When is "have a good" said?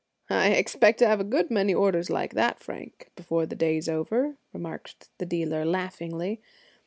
1.07-1.51